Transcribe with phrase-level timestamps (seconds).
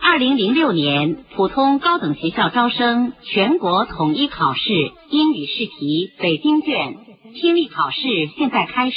[0.00, 6.96] 二零零六年普通高等学校招生全国统一考试英语试题北京卷
[7.34, 8.96] 听力考试现在开始，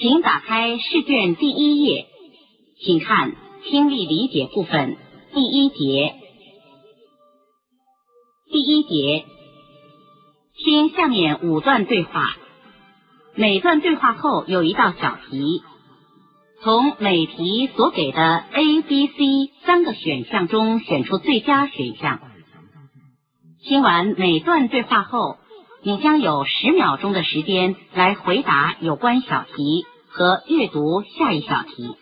[0.00, 2.06] 请打开试卷第一页，
[2.84, 3.34] 请看
[3.64, 4.96] 听力理解部分
[5.34, 6.14] 第一节。
[8.50, 9.24] 第一节，
[10.64, 12.36] 听下面五段对话，
[13.34, 15.62] 每段对话后有一道小题。
[16.60, 22.20] 从每题所给的 A、B、C 三个选项中选出最佳选项。
[23.62, 25.36] 听完每段对话后，
[25.84, 31.94] 你将有十秒钟的时间来回答有关小题和阅读下一小题。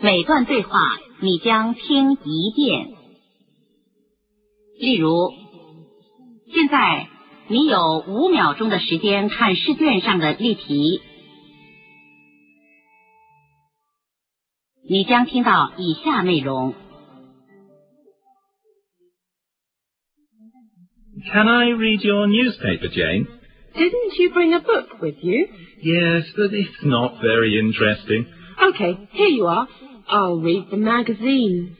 [0.00, 2.88] 每段对话你将听一遍。
[4.80, 5.32] 例如，
[6.52, 7.06] 现在
[7.46, 11.02] 你有五秒钟的时间看试卷上的例题。
[14.89, 16.73] 你将听到以下内容。
[21.31, 23.27] Can I read your newspaper, Jane?
[23.75, 25.47] Didn't you bring a book with you?
[25.81, 28.25] Yes, but it's not very interesting.
[28.61, 29.67] Okay, here you are.
[30.07, 31.71] I'll read the magazine.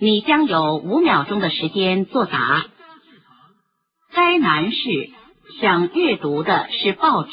[0.00, 2.66] 你将有五秒钟的时间作答。
[4.12, 5.10] 该男士
[5.60, 7.30] 想阅读的是报纸。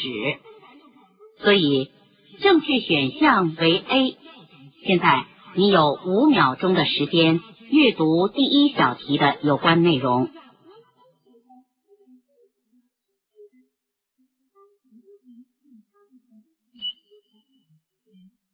[1.40, 1.92] 所以，
[2.40, 4.18] 正确选项为 A。
[4.86, 5.26] 现在
[5.56, 7.40] 你有五秒钟的时间
[7.72, 10.30] 阅读第一小题的有关内容。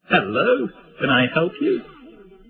[0.10, 0.68] Hello,
[1.00, 1.82] can I help you?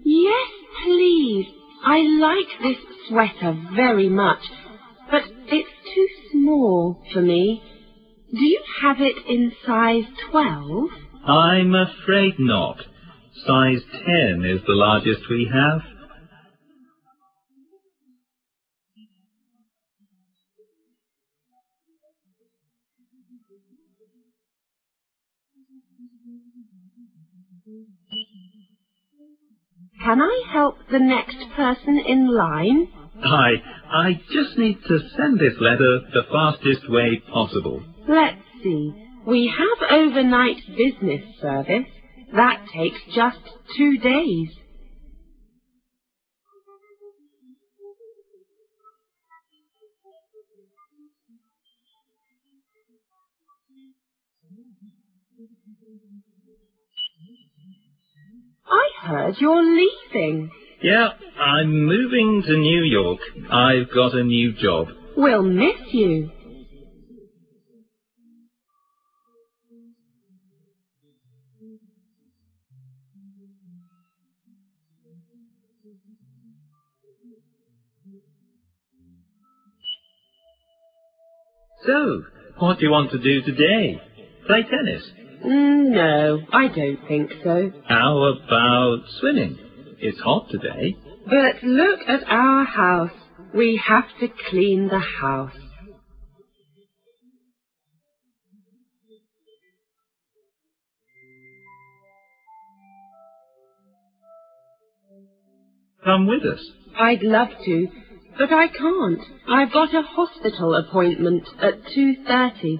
[0.03, 0.49] Yes,
[0.83, 1.47] please.
[1.83, 4.41] I like this sweater very much,
[5.11, 7.61] but it's too small for me.
[8.36, 10.88] Do you have it in size 12?
[11.26, 12.76] I'm afraid not.
[13.46, 15.80] Size 10 is the largest we have.
[30.04, 32.86] Can I help the next person in line?
[33.24, 33.52] I,
[33.90, 37.82] I just need to send this letter the fastest way possible.
[38.08, 38.92] Let's see.
[39.26, 41.86] We have overnight business service.
[42.34, 43.38] That takes just
[43.76, 44.48] two days.
[58.68, 60.50] I heard you're leaving.
[60.82, 61.08] Yeah,
[61.40, 63.18] I'm moving to New York.
[63.50, 64.88] I've got a new job.
[65.16, 66.30] We'll miss you.
[81.84, 82.22] So,
[82.58, 84.00] what do you want to do today?
[84.46, 85.02] Play tennis?
[85.44, 87.70] Mm, no, I don't think so.
[87.86, 89.56] How about swimming?
[90.00, 90.94] It's hot today.
[91.26, 93.10] But look at our house.
[93.54, 95.52] We have to clean the house.
[106.06, 106.60] Come with us.
[106.96, 107.88] I'd love to,
[108.38, 109.18] but I can't.
[109.48, 112.78] I've got a hospital appointment at 2.30.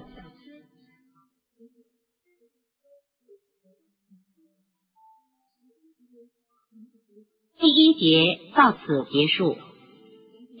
[7.59, 8.77] 第一节到此
[9.11, 9.57] 结束。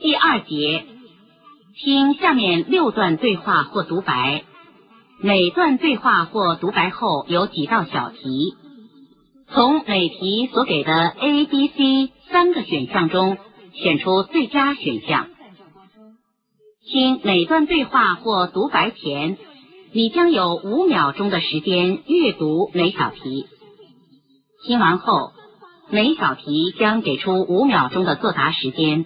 [0.01, 0.83] 第二节，
[1.81, 4.43] 听下面六段对话或独白，
[5.23, 8.55] 每段对话或独白后有几道小题，
[9.53, 13.37] 从每题所给的 A、B、C 三个选项中
[13.73, 15.27] 选出最佳选项。
[16.85, 19.37] 听每段对话或独白前，
[19.91, 23.47] 你将有五秒钟的时间阅读每小题。
[24.65, 25.31] 听完后。
[25.89, 29.05] 每小题将给出五秒钟的作答时间。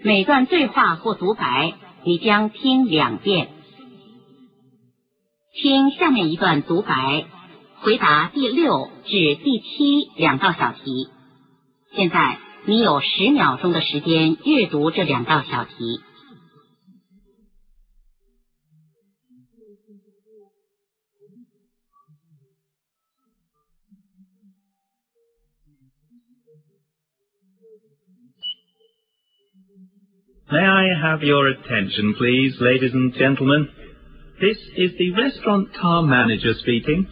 [0.00, 1.74] 每段对话或独白，
[2.04, 3.48] 你将听两遍。
[5.60, 7.24] 听下面一段独白，
[7.81, 11.07] 回答第六至第七两道小题。
[11.95, 15.73] 现在你有十秒钟的时间阅读这两道小题。
[30.49, 33.67] May I have your attention, please, ladies and gentlemen?
[34.39, 37.05] This is the restaurant car manager speaking.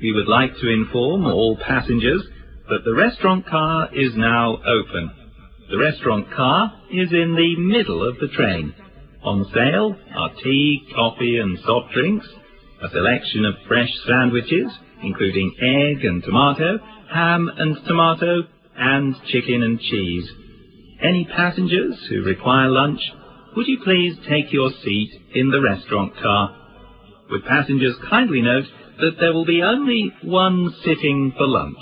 [0.00, 2.22] we would like to inform all passengers
[2.68, 5.10] that the restaurant car is now open.
[5.70, 8.74] The restaurant car is in the middle of the train.
[9.22, 12.26] On sale are tea, coffee and soft drinks,
[12.82, 14.70] a selection of fresh sandwiches,
[15.02, 16.78] including egg and tomato,
[17.12, 18.42] ham and tomato,
[18.76, 20.28] and chicken and cheese.
[21.02, 23.00] Any passengers who require lunch,
[23.56, 26.56] would you please take your seat in the restaurant car?
[27.30, 28.64] Would passengers kindly note
[28.98, 31.76] that there will be only one sitting for lunch.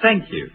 [0.00, 0.50] Thank you.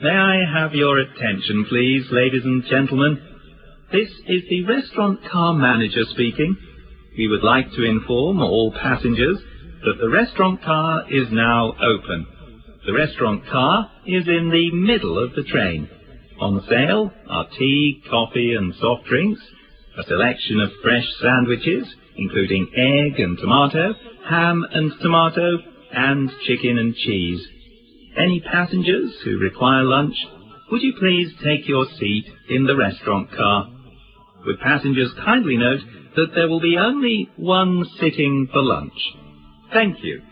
[0.00, 3.18] May I have your attention, please, ladies and gentlemen?
[3.92, 6.56] This is the restaurant car manager speaking.
[7.16, 9.38] We would like to inform all passengers
[9.84, 12.26] that the restaurant car is now open.
[12.84, 15.88] The restaurant car is in the middle of the train.
[16.40, 19.40] On sale are tea, coffee and soft drinks,
[19.98, 21.86] a selection of fresh sandwiches,
[22.18, 23.94] including egg and tomato,
[24.28, 25.58] ham and tomato,
[25.92, 27.46] and chicken and cheese.
[28.16, 30.16] Any passengers who require lunch,
[30.70, 33.70] would you please take your seat in the restaurant car?
[34.46, 35.80] Would passengers kindly note
[36.16, 38.92] that there will be only one sitting for lunch.
[39.72, 40.22] Thank you.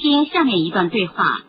[0.00, 1.40] 听下面一段对话，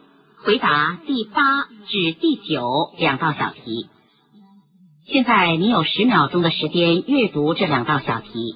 [0.44, 3.90] 回答第八至第九两道小题。
[5.06, 8.56] 现在你有十秒钟的时间阅读这两道小题。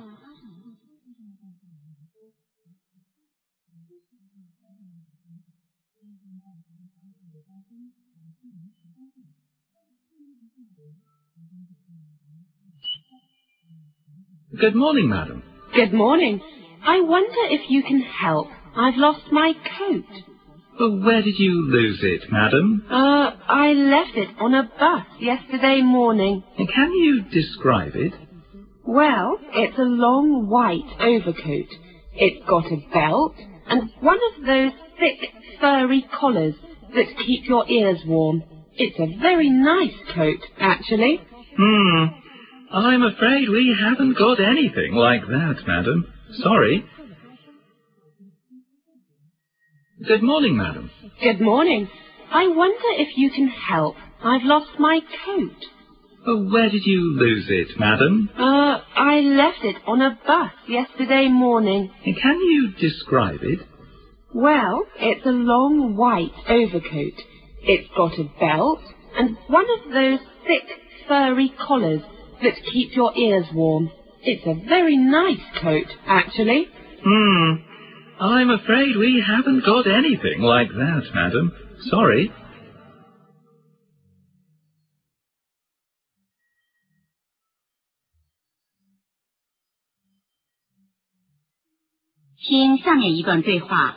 [14.54, 15.42] Good morning, madam.
[15.74, 16.42] Good morning.
[16.84, 18.50] I wonder if you can help.
[18.77, 20.05] I've lost my coat.
[20.79, 22.85] Well, where did you lose it, madam?
[22.91, 26.45] Uh, I left it on a bus yesterday morning.
[26.57, 28.13] Can you describe it?
[28.85, 31.69] Well, it's a long white overcoat.
[32.15, 33.35] It's got a belt
[33.69, 35.31] and one of those thick,
[35.61, 36.55] furry collars
[36.95, 38.43] that keep your ears warm.
[38.75, 41.21] It's a very nice coat, actually.
[41.59, 42.05] Hmm.
[42.71, 46.13] I'm afraid we haven't got anything like that, madam.
[46.43, 46.85] Sorry.
[50.05, 50.91] Good morning, madam.
[51.23, 51.89] Good morning.
[52.31, 53.97] I wonder if you can help.
[54.23, 55.57] I've lost my coat.
[56.27, 58.29] Well, where did you lose it, madam?
[58.37, 61.91] Uh, I left it on a bus yesterday morning.
[62.05, 63.61] Can you describe it?
[64.35, 67.15] Well, it's a long white overcoat.
[67.63, 68.81] It's got a belt
[69.17, 70.65] and one of those thick,
[71.09, 72.03] furry collars
[72.43, 73.91] that keep your ears warm.
[74.23, 76.67] It's a very nice coat, actually.
[77.03, 77.76] Hmm.
[78.19, 81.53] i'm afraid we haven't got anything like that madam
[81.91, 82.31] sorry
[92.47, 93.97] 听下面一段对话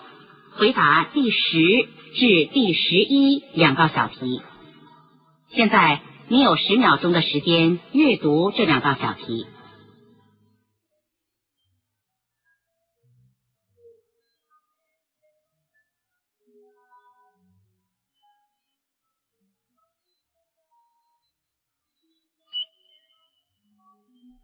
[0.54, 4.42] 回答第十至第十一两道小题
[5.51, 9.45] 现在你有十秒钟的时间阅读这两道小题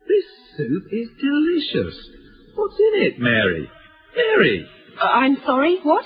[0.07, 0.25] This
[0.57, 1.95] soup is delicious.
[2.55, 3.69] What's in it, Mary?
[4.15, 4.67] Mary!
[5.01, 6.05] Uh, I'm sorry, what?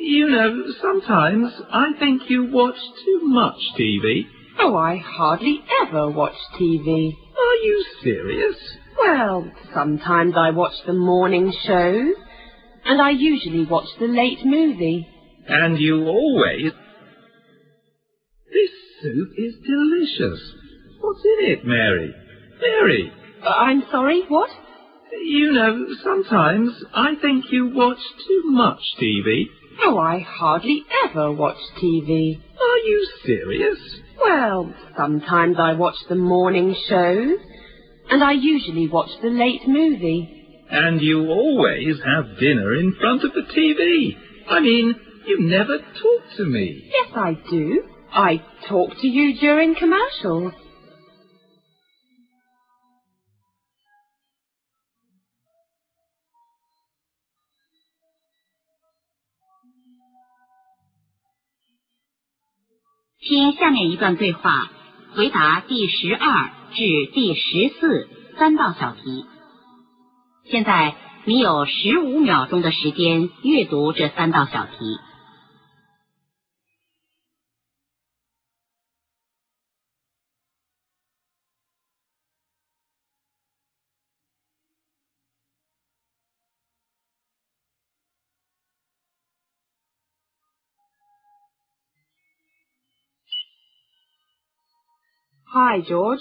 [0.00, 4.22] You know, sometimes I think you watch too much TV.
[4.60, 7.12] Oh, I hardly ever watch TV.
[7.12, 8.56] Are you serious?
[8.98, 12.14] Well, sometimes I watch the morning shows,
[12.84, 15.06] and I usually watch the late movie.
[15.46, 16.72] And you always...
[18.52, 18.70] This
[19.00, 20.40] soup is delicious.
[21.00, 22.12] What's in it, Mary?
[22.60, 23.12] Mary!
[23.44, 24.50] Uh, I'm sorry, what?
[25.24, 29.44] You know, sometimes I think you watch too much TV.
[29.84, 32.40] Oh, I hardly ever watch TV.
[32.60, 33.78] Are you serious?
[34.20, 37.38] Well, sometimes I watch the morning shows,
[38.10, 40.28] and I usually watch the late movie.
[40.70, 44.16] And you always have dinner in front of the TV.
[44.50, 44.94] I mean,
[45.26, 46.90] you never talk to me.
[46.92, 47.82] Yes, I do.
[48.12, 50.52] I talk to you during commercials.
[63.20, 64.70] 听下面一段对话，
[65.16, 68.08] 回答第十二至第十四
[68.38, 69.26] 三道小题。
[70.44, 70.94] 现在
[71.24, 74.98] 你有十五秒钟的时间阅读这三道小题。
[95.52, 96.20] Hi, George.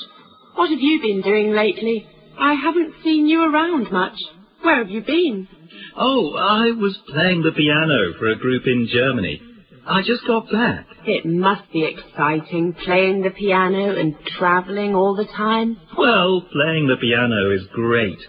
[0.56, 2.08] What have you been doing lately?
[2.40, 4.18] I haven't seen you around much.
[4.62, 5.50] Where have you been?
[5.98, 9.42] Oh, I was playing the piano for a group in Germany.
[9.86, 10.86] I just got back.
[11.06, 15.78] It must be exciting playing the piano and travelling all the time.
[15.98, 18.20] Well, playing the piano is great,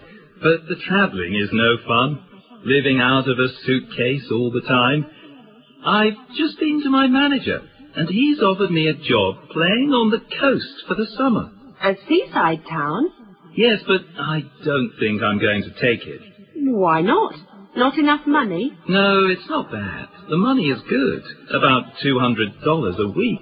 [0.43, 2.21] but the travelling is no fun.
[2.65, 5.05] Living out of a suitcase all the time.
[5.85, 7.61] I've just been to my manager,
[7.95, 11.51] and he's offered me a job playing on the coast for the summer.
[11.83, 13.09] A seaside town?
[13.55, 16.21] Yes, but I don't think I'm going to take it.
[16.55, 17.33] Why not?
[17.75, 18.71] Not enough money?
[18.87, 20.07] No, it's not bad.
[20.29, 21.23] The money is good.
[21.53, 23.39] About $200 a week.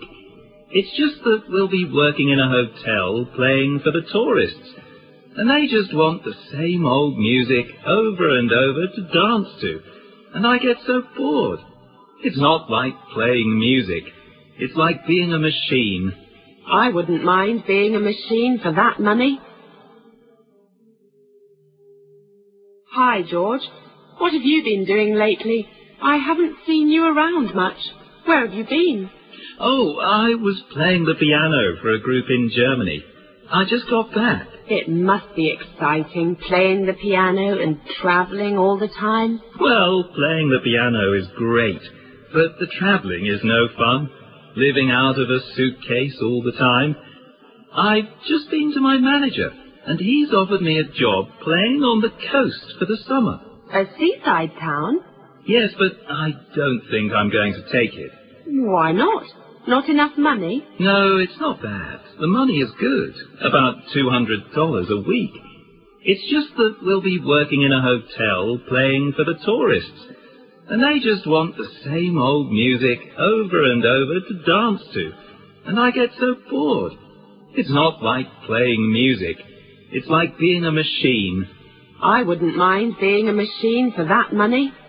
[0.70, 4.70] It's just that we'll be working in a hotel playing for the tourists.
[5.38, 9.80] And they just want the same old music over and over to dance to.
[10.34, 11.60] And I get so bored.
[12.24, 14.04] It's not like playing music.
[14.60, 16.14] It's like being a machine.
[16.70, 19.40] I wouldn't mind being a machine for that money.
[22.92, 23.62] Hi, George.
[24.18, 25.68] What have you been doing lately?
[26.02, 27.78] I haven't seen you around much.
[28.26, 29.10] Where have you been?
[29.60, 33.04] Oh, I was playing the piano for a group in Germany.
[33.52, 34.48] I just got back.
[34.68, 39.40] It must be exciting playing the piano and travelling all the time.
[39.60, 41.82] Well, playing the piano is great,
[42.34, 44.10] but the travelling is no fun.
[44.58, 46.96] Living out of a suitcase all the time.
[47.76, 49.52] I've just been to my manager,
[49.86, 53.40] and he's offered me a job playing on the coast for the summer.
[53.72, 54.96] A seaside town?
[55.46, 58.12] Yes, but I don't think I'm going to take it.
[58.48, 59.26] Why not?
[59.68, 60.66] Not enough money?
[60.80, 62.00] No, it's not bad.
[62.20, 63.14] The money is good.
[63.42, 65.34] About $200 a week.
[66.02, 70.17] It's just that we'll be working in a hotel playing for the tourists.
[70.70, 75.12] And they just want the same old music over and over to dance to.
[75.66, 76.94] And I get so bored.
[77.56, 79.38] It's not like playing music.
[79.92, 81.48] It's like being a machine.
[82.02, 84.72] I wouldn't mind being a machine for that money.“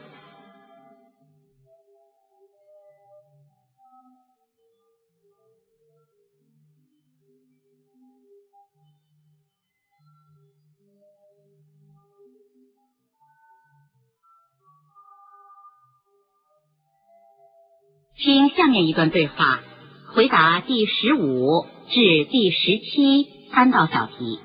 [18.29, 19.61] 听下面一段对话，
[20.13, 24.39] 回答第十五至第十七三道小题。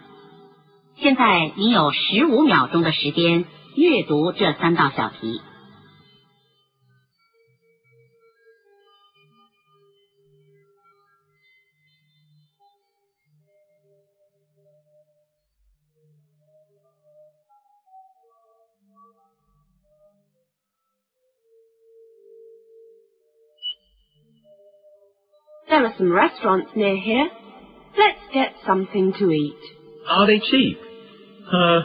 [0.96, 3.44] 现在你有十五秒钟的时间
[3.76, 5.42] 阅读这三道小题。
[25.74, 27.28] There are some restaurants near here.
[27.98, 29.58] Let's get something to eat.
[30.08, 30.78] Are they cheap?
[31.52, 31.82] Uh,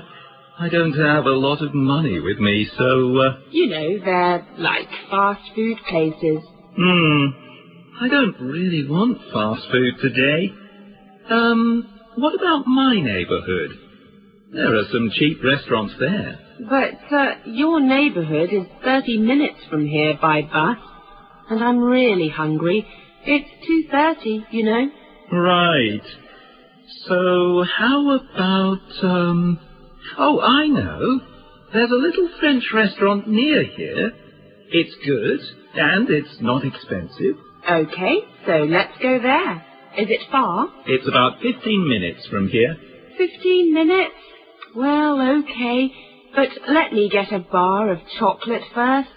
[0.58, 4.88] I don't have a lot of money with me, so, uh, You know, they're like
[5.08, 6.44] fast food places.
[6.76, 7.26] hmm,
[8.02, 10.52] I don't really want fast food today.
[11.30, 13.70] Um, what about my neighborhood?
[14.52, 16.38] There are some cheap restaurants there.
[16.68, 20.76] But uh, your neighborhood is 30 minutes from here by bus,
[21.48, 22.86] and I'm really hungry.
[23.24, 23.48] It's
[23.92, 24.90] 2.30, you know.
[25.32, 26.02] Right.
[27.06, 29.58] So, how about, um,
[30.16, 31.20] oh, I know.
[31.72, 34.12] There's a little French restaurant near here.
[34.70, 35.40] It's good,
[35.74, 37.36] and it's not expensive.
[37.68, 39.54] Okay, so let's go there.
[39.98, 40.68] Is it far?
[40.86, 42.76] It's about 15 minutes from here.
[43.18, 44.14] 15 minutes?
[44.74, 45.90] Well, okay.
[46.34, 49.08] But let me get a bar of chocolate first.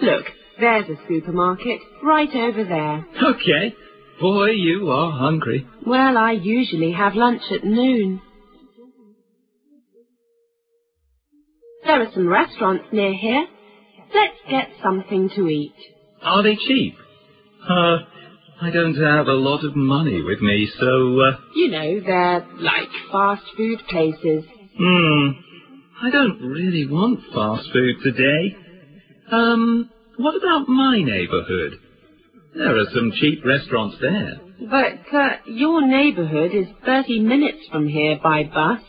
[0.00, 0.24] Look,
[0.58, 3.06] there's a supermarket right over there.
[3.22, 3.74] Okay.
[4.20, 5.66] Boy, you are hungry.
[5.86, 8.20] Well, I usually have lunch at noon.
[11.84, 13.44] There are some restaurants near here.
[14.14, 15.72] Let's get something to eat.
[16.22, 16.94] Are they cheap?
[17.68, 17.98] Uh,
[18.62, 22.88] I don't have a lot of money with me, so, uh, You know, they're like
[23.10, 24.44] fast food places.
[24.78, 25.28] hmm,
[26.02, 28.56] I don't really want fast food today.
[29.30, 31.78] Um, what about my neighborhood?
[32.54, 34.40] There are some cheap restaurants there.
[34.70, 38.80] But uh, your neighborhood is 30 minutes from here by bus,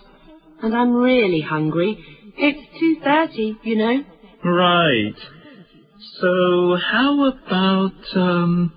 [0.62, 1.98] and I'm really hungry.
[2.38, 4.04] It's 2.30, you know.
[4.44, 5.16] Right.
[6.20, 8.72] So, how about, um,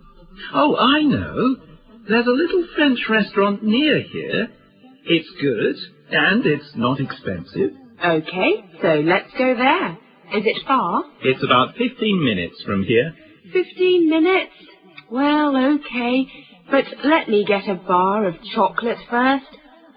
[0.55, 1.57] oh, I know.
[2.09, 4.49] There's a little French restaurant near here.
[5.05, 5.76] It's good,
[6.11, 7.71] and it's not expensive.
[8.02, 9.99] Okay, so let's go there.
[10.35, 11.04] Is it far?
[11.23, 13.12] It's about 15 minutes from here.
[13.52, 14.52] 15 minutes?
[15.11, 16.26] Well, okay.
[16.70, 19.47] But let me get a bar of chocolate first.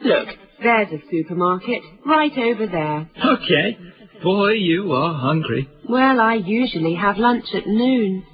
[0.04, 0.28] Look,
[0.64, 3.10] there's a supermarket right over there.
[3.24, 3.78] Okay.
[4.24, 5.68] Boy, you are hungry.
[5.90, 8.24] Well, I usually have lunch at noon.“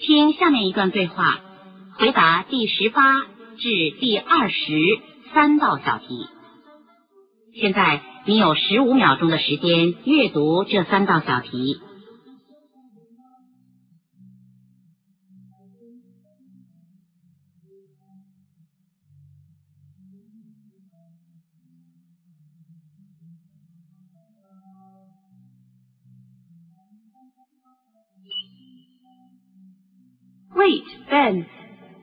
[0.00, 1.40] 听下面一段对话，
[1.98, 4.72] 回答第十八至第二十
[5.32, 6.26] 三道小题。
[7.54, 11.78] 现在你有十五秒钟的时间阅读这三道小题。
[30.54, 31.46] Wait, Ben.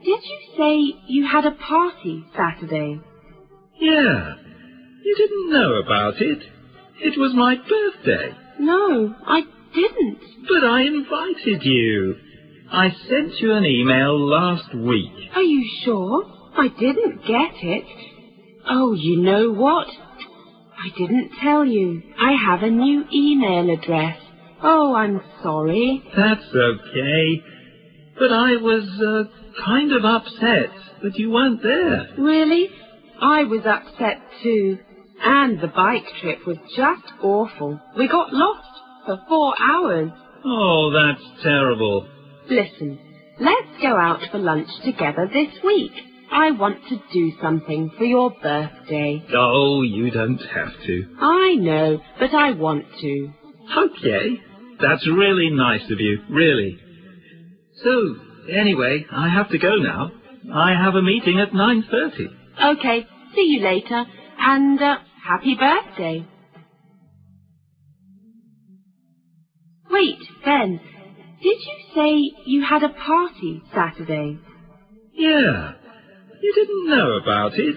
[0.04, 3.00] Did you say you had a party Saturday?
[3.80, 4.36] Yeah.
[5.04, 6.40] You didn't know about it.
[7.02, 8.30] It was my birthday.
[8.60, 9.42] No, I
[9.74, 10.20] didn't.
[10.48, 12.16] But I invited you.
[12.72, 15.12] I sent you an email last week.
[15.36, 16.26] Are you sure?
[16.56, 17.86] I didn't get it.
[18.68, 19.88] Oh, you know what?
[20.78, 22.02] I didn't tell you.
[22.20, 24.18] I have a new email address.
[24.64, 26.02] Oh, I'm sorry.
[26.16, 27.42] That's okay.
[28.22, 30.70] But I was uh, kind of upset
[31.02, 32.08] that you weren't there.
[32.20, 32.70] Really?
[33.20, 34.78] I was upset too.
[35.24, 37.80] And the bike trip was just awful.
[37.98, 38.70] We got lost
[39.08, 40.12] for four hours.
[40.46, 42.08] Oh, that's terrible.
[42.48, 43.00] Listen,
[43.40, 45.94] let's go out for lunch together this week.
[46.32, 49.26] I want to do something for your birthday.
[49.34, 51.18] Oh, you don't have to.
[51.20, 53.34] I know, but I want to.
[53.76, 54.40] Okay.
[54.80, 56.78] That's really nice of you, really.
[57.84, 58.16] So,
[58.50, 60.12] anyway, I have to go now.
[60.54, 62.28] I have a meeting at 9.30.
[62.78, 63.04] Okay,
[63.36, 64.06] see you later,
[64.40, 66.26] and uh, happy birthday.
[69.90, 70.80] Wait, Ben,
[71.42, 74.40] did you say you had a party Saturday?
[75.14, 75.74] Yeah.
[76.42, 77.76] You didn't know about it.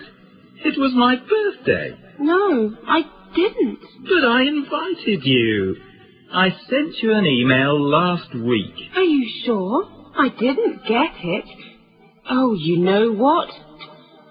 [0.64, 1.94] It was my birthday.
[2.18, 3.02] No, I
[3.34, 3.78] didn't.
[4.04, 5.76] But I invited you.
[6.32, 8.72] I sent you an email last week.
[8.94, 9.86] Are you sure?
[10.16, 11.44] I didn't get it.
[12.30, 13.48] Oh, you know what?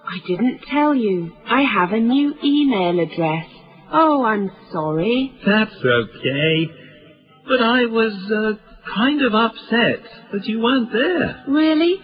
[0.06, 1.32] I didn't tell you.
[1.46, 3.46] I have a new email address.
[3.92, 5.34] Oh, I'm sorry.
[5.46, 6.70] That's okay.
[7.48, 8.54] But I was uh,
[8.96, 11.44] kind of upset that you weren't there.
[11.48, 11.96] Really?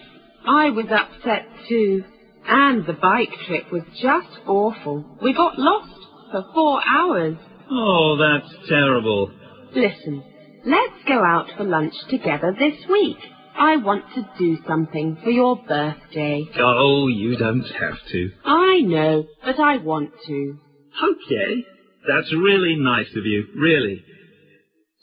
[0.45, 2.03] I was upset too.
[2.47, 5.05] And the bike trip was just awful.
[5.21, 5.93] We got lost
[6.31, 7.35] for four hours.
[7.69, 9.31] Oh, that's terrible.
[9.75, 10.23] Listen,
[10.65, 13.17] let's go out for lunch together this week.
[13.59, 16.45] I want to do something for your birthday.
[16.57, 18.31] Oh, you don't have to.
[18.45, 20.57] I know, but I want to.
[21.03, 21.63] Okay.
[22.07, 24.01] That's really nice of you, really.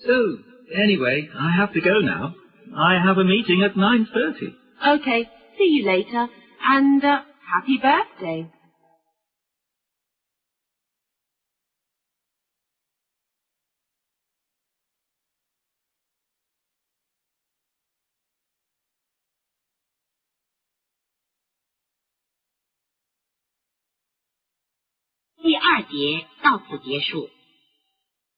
[0.07, 0.39] So,
[0.75, 2.35] anyway, I have to go now.
[2.75, 4.55] I have a meeting at 9.30.
[5.01, 5.27] Okay,
[5.59, 6.27] see you later,
[6.65, 7.21] and uh,
[7.53, 8.49] happy birthday.
[25.47, 27.31] 第二节到此结束，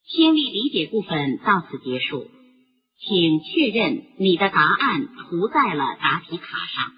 [0.04, 2.30] 听力理解部分到此结束，
[2.98, 6.92] 请确认你的答案涂在了答题卡上。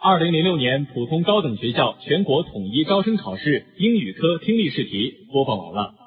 [0.00, 5.97] 二零零六年普通高等学校全国统一招生考试英语科听力试题播放完了。